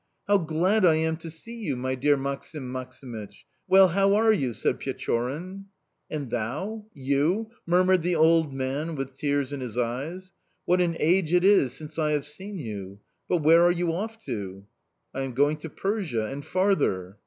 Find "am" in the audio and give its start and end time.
0.95-1.15, 15.21-15.33